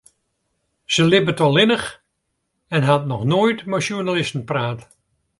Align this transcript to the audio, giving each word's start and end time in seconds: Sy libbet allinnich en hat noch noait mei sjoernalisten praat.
Sy 0.93 1.03
libbet 1.07 1.43
allinnich 1.45 1.87
en 2.75 2.87
hat 2.89 3.03
noch 3.07 3.25
noait 3.31 3.59
mei 3.69 3.83
sjoernalisten 3.83 4.47
praat. 4.49 4.79